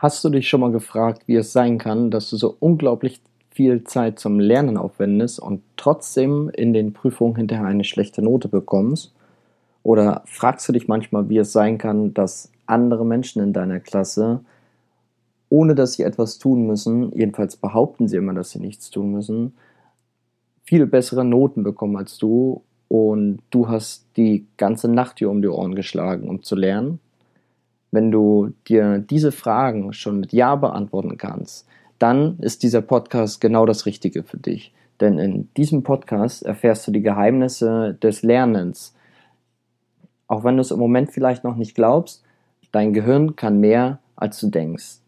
Hast 0.00 0.24
du 0.24 0.30
dich 0.30 0.48
schon 0.48 0.62
mal 0.62 0.72
gefragt, 0.72 1.24
wie 1.26 1.36
es 1.36 1.52
sein 1.52 1.76
kann, 1.76 2.10
dass 2.10 2.30
du 2.30 2.38
so 2.38 2.56
unglaublich 2.58 3.20
viel 3.50 3.84
Zeit 3.84 4.18
zum 4.18 4.40
Lernen 4.40 4.78
aufwendest 4.78 5.38
und 5.38 5.60
trotzdem 5.76 6.48
in 6.54 6.72
den 6.72 6.94
Prüfungen 6.94 7.36
hinterher 7.36 7.66
eine 7.66 7.84
schlechte 7.84 8.22
Note 8.22 8.48
bekommst? 8.48 9.12
Oder 9.82 10.22
fragst 10.24 10.66
du 10.66 10.72
dich 10.72 10.88
manchmal, 10.88 11.28
wie 11.28 11.36
es 11.36 11.52
sein 11.52 11.76
kann, 11.76 12.14
dass 12.14 12.50
andere 12.64 13.04
Menschen 13.04 13.42
in 13.42 13.52
deiner 13.52 13.78
Klasse, 13.78 14.40
ohne 15.50 15.74
dass 15.74 15.92
sie 15.92 16.02
etwas 16.02 16.38
tun 16.38 16.66
müssen, 16.66 17.12
jedenfalls 17.14 17.56
behaupten 17.56 18.08
sie 18.08 18.16
immer, 18.16 18.32
dass 18.32 18.52
sie 18.52 18.58
nichts 18.58 18.88
tun 18.88 19.12
müssen, 19.12 19.52
viel 20.64 20.86
bessere 20.86 21.26
Noten 21.26 21.62
bekommen 21.62 21.98
als 21.98 22.16
du 22.16 22.62
und 22.88 23.40
du 23.50 23.68
hast 23.68 24.06
die 24.16 24.46
ganze 24.56 24.88
Nacht 24.88 25.18
hier 25.18 25.28
um 25.28 25.42
die 25.42 25.48
Ohren 25.48 25.74
geschlagen, 25.74 26.26
um 26.26 26.42
zu 26.42 26.56
lernen? 26.56 27.00
Wenn 27.90 28.10
du 28.10 28.52
dir 28.68 28.98
diese 28.98 29.32
Fragen 29.32 29.92
schon 29.92 30.20
mit 30.20 30.32
Ja 30.32 30.54
beantworten 30.54 31.18
kannst, 31.18 31.66
dann 31.98 32.38
ist 32.38 32.62
dieser 32.62 32.82
Podcast 32.82 33.40
genau 33.40 33.66
das 33.66 33.84
Richtige 33.86 34.22
für 34.22 34.38
dich. 34.38 34.72
Denn 35.00 35.18
in 35.18 35.48
diesem 35.56 35.82
Podcast 35.82 36.42
erfährst 36.42 36.86
du 36.86 36.92
die 36.92 37.02
Geheimnisse 37.02 37.96
des 38.02 38.22
Lernens. 38.22 38.94
Auch 40.28 40.44
wenn 40.44 40.56
du 40.56 40.60
es 40.60 40.70
im 40.70 40.78
Moment 40.78 41.10
vielleicht 41.10 41.42
noch 41.42 41.56
nicht 41.56 41.74
glaubst, 41.74 42.22
dein 42.70 42.92
Gehirn 42.92 43.34
kann 43.34 43.58
mehr, 43.58 43.98
als 44.14 44.38
du 44.40 44.48
denkst. 44.48 44.98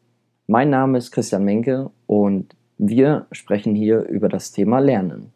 Mein 0.46 0.70
Name 0.70 0.98
ist 0.98 1.12
Christian 1.12 1.44
Menke 1.44 1.90
und 2.06 2.56
wir 2.78 3.26
sprechen 3.30 3.74
hier 3.74 4.00
über 4.08 4.28
das 4.28 4.50
Thema 4.50 4.80
Lernen. 4.80 5.30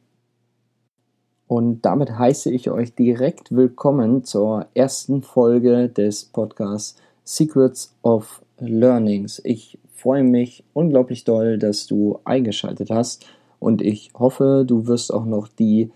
Und 1.46 1.82
damit 1.82 2.18
heiße 2.18 2.50
ich 2.50 2.70
euch 2.70 2.94
direkt 2.94 3.54
willkommen 3.54 4.24
zur 4.24 4.66
ersten 4.74 5.22
Folge 5.22 5.88
des 5.88 6.24
Podcasts 6.24 7.00
Secrets 7.26 7.92
of 8.02 8.40
Learnings. 8.58 9.42
Ich 9.44 9.78
freue 9.94 10.22
mich 10.22 10.64
unglaublich 10.72 11.24
doll, 11.24 11.58
dass 11.58 11.86
du 11.86 12.20
eingeschaltet 12.24 12.90
hast 12.90 13.26
und 13.58 13.82
ich 13.82 14.12
hoffe, 14.14 14.64
du 14.66 14.86
wirst 14.86 15.12
auch 15.12 15.26
noch 15.26 15.48
die 15.48 15.90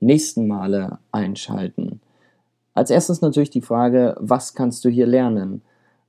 nächsten 0.00 0.46
Male 0.46 0.98
einschalten. 1.10 2.00
Als 2.74 2.90
erstes 2.90 3.20
natürlich 3.20 3.50
die 3.50 3.60
Frage, 3.60 4.16
was 4.20 4.54
kannst 4.54 4.84
du 4.84 4.88
hier 4.88 5.06
lernen? 5.06 5.62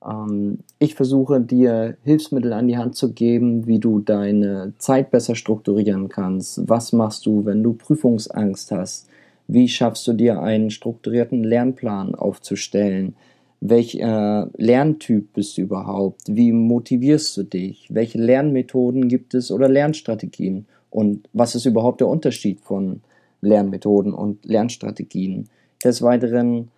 Ähm, 0.05 0.59
ich 0.77 0.93
versuche 0.93 1.41
dir 1.41 1.97
Hilfsmittel 2.03 2.53
an 2.53 2.67
die 2.67 2.77
Hand 2.77 2.95
zu 2.95 3.11
geben, 3.11 3.65
wie 3.65 3.79
du 3.79 3.99
deine 3.99 4.73
Zeit 4.77 5.09
besser 5.09 5.35
strukturieren 5.35 6.09
kannst. 6.09 6.69
Was 6.69 6.93
machst 6.93 7.25
du, 7.25 7.43
wenn 7.45 7.63
du 7.63 7.73
Prüfungsangst 7.73 8.71
hast? 8.71 9.09
Wie 9.47 9.67
schaffst 9.67 10.07
du 10.07 10.13
dir 10.13 10.41
einen 10.41 10.69
strukturierten 10.69 11.43
Lernplan 11.43 12.15
aufzustellen? 12.15 13.15
Welcher 13.65 14.49
äh, 14.57 14.61
Lerntyp 14.61 15.31
bist 15.31 15.57
du 15.57 15.61
überhaupt? 15.61 16.23
Wie 16.27 16.51
motivierst 16.51 17.37
du 17.37 17.43
dich? 17.43 17.87
Welche 17.89 18.17
Lernmethoden 18.17 19.07
gibt 19.07 19.33
es 19.35 19.51
oder 19.53 19.69
Lernstrategien? 19.69 20.65
Und 20.89 21.29
was 21.31 21.55
ist 21.55 21.65
überhaupt 21.65 22.01
der 22.01 22.09
Unterschied 22.09 22.59
von 22.59 22.99
Lernmethoden 23.39 24.13
und 24.13 24.43
Lernstrategien? 24.43 25.47
Des 25.81 26.01
Weiteren, 26.01 26.71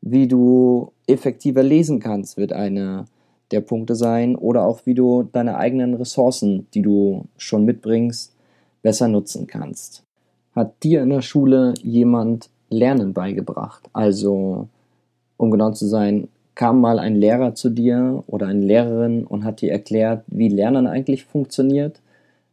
wie 0.00 0.26
du 0.26 0.90
effektiver 1.06 1.62
lesen 1.62 2.00
kannst, 2.00 2.36
wird 2.36 2.52
einer 2.52 3.04
der 3.52 3.60
Punkte 3.60 3.94
sein. 3.94 4.34
Oder 4.34 4.64
auch, 4.64 4.84
wie 4.84 4.94
du 4.94 5.22
deine 5.22 5.58
eigenen 5.58 5.94
Ressourcen, 5.94 6.66
die 6.74 6.82
du 6.82 7.26
schon 7.36 7.64
mitbringst, 7.64 8.34
besser 8.82 9.06
nutzen 9.06 9.46
kannst. 9.46 10.02
Hat 10.56 10.82
dir 10.82 11.04
in 11.04 11.10
der 11.10 11.22
Schule 11.22 11.74
jemand 11.84 12.50
Lernen 12.68 13.12
beigebracht? 13.12 13.88
Also, 13.92 14.66
um 15.42 15.50
genau 15.50 15.72
zu 15.72 15.88
sein, 15.88 16.28
kam 16.54 16.80
mal 16.80 17.00
ein 17.00 17.16
Lehrer 17.16 17.56
zu 17.56 17.68
dir 17.68 18.22
oder 18.28 18.46
eine 18.46 18.64
Lehrerin 18.64 19.24
und 19.24 19.42
hat 19.42 19.60
dir 19.60 19.72
erklärt, 19.72 20.22
wie 20.28 20.48
Lernen 20.48 20.86
eigentlich 20.86 21.24
funktioniert? 21.24 22.00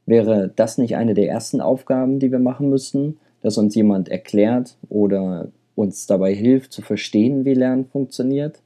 Wäre 0.08 0.52
das 0.56 0.80
nicht 0.80 0.96
eine 0.96 1.14
der 1.14 1.30
ersten 1.30 1.62
Aufgaben, 1.62 2.18
die 2.18 2.32
wir 2.32 2.40
machen 2.40 2.72
müssten, 2.72 3.20
dass 3.44 3.60
uns 3.60 3.76
jemand 3.76 4.10
erklärt 4.10 4.76
oder 4.90 5.50
uns 5.76 6.08
dabei 6.08 6.34
hilft 6.34 6.74
zu 6.74 6.82
verstehen, 6.82 7.46
wie 7.46 7.54
Lernen 7.54 7.86
funktioniert? 7.86 8.60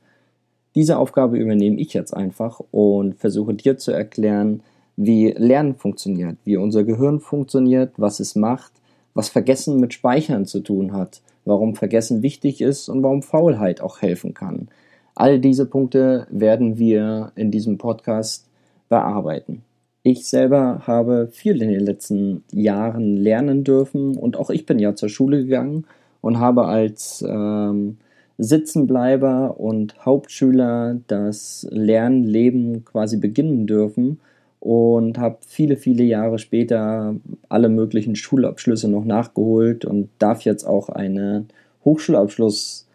Diese 0.73 0.99
Aufgabe 0.99 1.37
übernehme 1.37 1.81
ich 1.81 1.93
jetzt 1.93 2.13
einfach 2.13 2.61
und 2.71 3.15
versuche 3.15 3.55
dir 3.55 3.77
zu 3.77 3.91
erklären, 3.91 4.61
wie 4.95 5.31
Lernen 5.31 5.75
funktioniert, 5.75 6.37
wie 6.45 6.55
unser 6.55 6.85
Gehirn 6.85 7.19
funktioniert, 7.19 7.91
was 7.97 8.21
es 8.21 8.37
macht, 8.37 8.71
was 9.15 9.27
Vergessen 9.27 9.81
mit 9.81 9.93
Speichern 9.93 10.45
zu 10.45 10.61
tun 10.61 10.93
hat, 10.93 11.19
warum 11.45 11.75
Vergessen 11.75 12.21
wichtig 12.21 12.61
ist 12.61 12.89
und 12.89 13.03
warum 13.03 13.21
Faulheit 13.21 13.81
auch 13.81 14.01
helfen 14.01 14.33
kann. 14.33 14.69
All 15.15 15.39
diese 15.39 15.65
Punkte 15.65 16.27
werden 16.29 16.77
wir 16.77 17.31
in 17.35 17.51
diesem 17.51 17.77
Podcast 17.77 18.47
bearbeiten. 18.89 19.63
Ich 20.01 20.27
selber 20.27 20.81
habe 20.85 21.29
viel 21.31 21.61
in 21.61 21.69
den 21.69 21.79
letzten 21.79 22.43
Jahren 22.51 23.15
lernen 23.15 23.63
dürfen 23.63 24.17
und 24.17 24.37
auch 24.37 24.49
ich 24.49 24.65
bin 24.65 24.79
ja 24.79 24.95
zur 24.95 25.09
Schule 25.09 25.43
gegangen 25.43 25.85
und 26.21 26.39
habe 26.39 26.65
als 26.65 27.23
ähm, 27.27 27.97
Sitzenbleiber 28.37 29.59
und 29.59 30.05
Hauptschüler 30.05 30.99
das 31.07 31.67
Lernleben 31.69 32.83
quasi 32.83 33.17
beginnen 33.17 33.67
dürfen 33.67 34.19
und 34.63 35.17
habe 35.17 35.39
viele, 35.45 35.75
viele 35.75 36.05
Jahre 36.05 36.39
später 36.39 37.15
alle 37.49 37.67
möglichen 37.67 38.15
Schulabschlüsse 38.15 38.87
noch 38.87 39.03
nachgeholt 39.03 39.83
und 39.83 40.07
darf 40.19 40.43
jetzt 40.43 40.63
auch 40.63 40.87
einen 40.87 41.49
Hochschulabschluss 41.83 42.87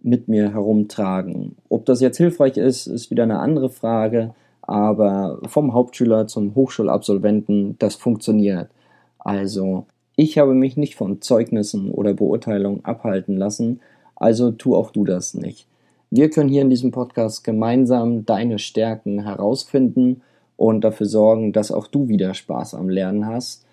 mit 0.00 0.28
mir 0.28 0.52
herumtragen. 0.52 1.56
Ob 1.68 1.86
das 1.86 2.00
jetzt 2.00 2.18
hilfreich 2.18 2.56
ist, 2.56 2.86
ist 2.86 3.10
wieder 3.10 3.24
eine 3.24 3.40
andere 3.40 3.68
Frage, 3.68 4.32
aber 4.62 5.40
vom 5.48 5.74
Hauptschüler 5.74 6.28
zum 6.28 6.54
Hochschulabsolventen, 6.54 7.74
das 7.80 7.96
funktioniert. 7.96 8.68
Also, 9.18 9.86
ich 10.14 10.38
habe 10.38 10.54
mich 10.54 10.76
nicht 10.76 10.94
von 10.94 11.20
Zeugnissen 11.20 11.90
oder 11.90 12.14
Beurteilungen 12.14 12.84
abhalten 12.84 13.36
lassen, 13.36 13.80
also 14.14 14.52
tu 14.52 14.76
auch 14.76 14.92
du 14.92 15.04
das 15.04 15.34
nicht. 15.34 15.66
Wir 16.10 16.30
können 16.30 16.48
hier 16.48 16.62
in 16.62 16.70
diesem 16.70 16.92
Podcast 16.92 17.42
gemeinsam 17.42 18.24
deine 18.24 18.60
Stärken 18.60 19.24
herausfinden 19.24 20.22
und 20.58 20.82
dafür 20.82 21.06
sorgen, 21.06 21.52
dass 21.52 21.72
auch 21.72 21.86
du 21.86 22.08
wieder 22.08 22.34
Spaß 22.34 22.74
am 22.74 22.90
Lernen 22.90 23.26
hast. 23.26 23.64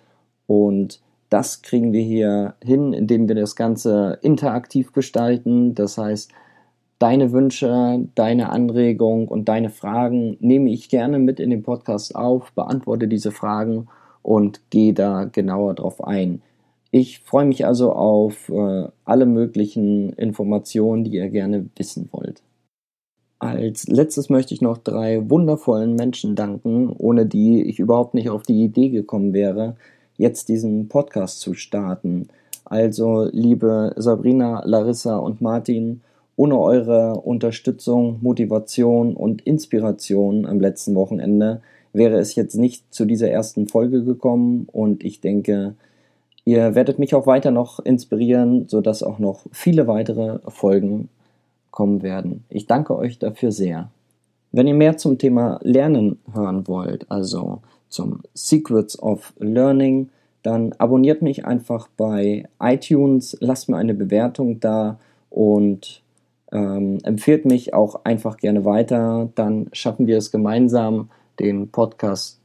Und 0.48 1.02
das 1.30 1.64
kriegen 1.64 1.92
wir 1.92 2.04
hier 2.04 2.54
hin, 2.64 2.94
indem 2.94 3.28
wir 3.28 3.36
das 3.36 3.56
Ganze 3.56 4.20
interaktiv 4.22 4.94
gestalten. 4.94 5.74
Das 5.74 5.98
heißt, 5.98 6.32
deine 7.00 7.32
Wünsche, 7.32 8.08
deine 8.14 8.52
Anregungen 8.52 9.28
und 9.28 9.50
deine 9.50 9.72
Fragen 9.72 10.38
nehme 10.40 10.70
ich 10.70 10.88
gerne 10.88 11.18
mit 11.18 11.40
in 11.40 11.50
den 11.50 11.64
Podcast 11.64 12.16
auf, 12.16 12.52
beantworte 12.54 13.08
diese 13.08 13.32
Fragen 13.32 13.88
und 14.22 14.62
gehe 14.70 14.94
da 14.94 15.26
genauer 15.26 15.74
drauf 15.74 16.04
ein. 16.04 16.44
Ich 16.92 17.22
freue 17.22 17.46
mich 17.46 17.66
also 17.66 17.94
auf 17.94 18.48
äh, 18.50 18.88
alle 19.06 19.26
möglichen 19.26 20.14
Informationen, 20.14 21.04
die 21.04 21.16
ihr 21.16 21.30
gerne 21.30 21.66
wissen 21.76 22.10
wollt. 22.12 22.44
Als 23.46 23.88
letztes 23.88 24.30
möchte 24.30 24.56
ich 24.56 24.62
noch 24.62 24.80
drei 24.80 25.30
wundervollen 25.30 25.96
Menschen 25.96 26.36
danken, 26.36 26.90
ohne 26.98 27.28
die 27.28 27.62
ich 27.62 27.78
überhaupt 27.78 28.16
nicht 28.16 28.30
auf 28.30 28.42
die 28.42 28.64
Idee 28.64 28.90
gekommen 28.90 29.34
wäre, 29.34 29.76
jetzt 30.18 30.50
diesen 30.50 30.88
Podcast 30.88 31.42
zu 31.42 31.54
starten. 31.54 32.28
Also, 32.64 33.30
liebe 33.32 33.94
Sabrina, 33.98 34.64
Larissa 34.66 35.18
und 35.18 35.42
Martin, 35.42 36.02
ohne 36.36 36.60
eure 36.60 37.22
Unterstützung, 37.22 38.18
Motivation 38.22 39.16
und 39.16 39.44
Inspiration 39.44 40.48
am 40.48 40.60
letzten 40.60 40.96
Wochenende 40.96 41.62
wäre 41.94 42.18
es 42.18 42.34
jetzt 42.34 42.56
nicht 42.56 42.94
zu 42.94 43.06
dieser 43.06 43.30
ersten 43.30 43.68
Folge 43.68 44.04
gekommen 44.04 44.68
und 44.72 45.04
ich 45.04 45.22
denke, 45.22 45.76
ihr 46.44 46.76
werdet 46.76 47.00
mich 47.00 47.14
auch 47.14 47.28
weiter 47.28 47.52
noch 47.52 47.80
inspirieren, 47.80 48.68
sodass 48.68 49.04
auch 49.04 49.20
noch 49.20 49.46
viele 49.52 49.88
weitere 49.88 50.40
Folgen 50.48 51.10
kommen 51.76 52.02
werden. 52.02 52.44
Ich 52.50 52.66
danke 52.66 52.98
euch 52.98 53.20
dafür 53.20 53.52
sehr. 53.52 53.92
Wenn 54.52 54.66
ihr 54.66 54.74
mehr 54.74 54.98
zum 54.98 55.20
Thema 55.20 55.60
Lernen 55.62 56.18
hören 56.34 56.68
wollt, 56.68 57.12
also 57.12 57.60
zum 57.90 58.22
Secrets 58.34 58.98
of 58.98 59.34
Learning, 59.38 60.10
dann 60.42 60.74
abonniert 60.78 61.22
mich 61.22 61.46
einfach 61.46 61.88
bei 61.98 62.48
iTunes, 62.60 63.38
lasst 63.42 63.70
mir 63.70 63.78
eine 63.78 63.94
Bewertung 63.94 64.60
da 64.60 64.98
und 65.30 66.02
ähm, 66.52 67.00
empfiehlt 67.04 67.46
mich 67.46 67.74
auch 67.74 68.06
einfach 68.06 68.38
gerne 68.38 68.64
weiter. 68.64 69.30
Dann 69.36 69.68
schaffen 69.74 70.08
wir 70.08 70.18
es 70.18 70.32
gemeinsam, 70.32 71.10
den 71.40 71.70
Podcast 71.70 72.40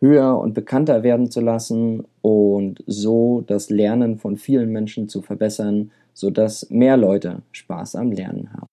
höher 0.00 0.38
und 0.38 0.54
bekannter 0.54 1.02
werden 1.02 1.30
zu 1.30 1.40
lassen 1.40 2.04
und 2.22 2.82
so 2.86 3.42
das 3.46 3.70
Lernen 3.70 4.18
von 4.18 4.36
vielen 4.36 4.70
Menschen 4.70 5.08
zu 5.08 5.22
verbessern, 5.22 5.90
sodass 6.14 6.70
mehr 6.70 6.96
Leute 6.96 7.42
Spaß 7.52 7.96
am 7.96 8.12
Lernen 8.12 8.52
haben. 8.52 8.68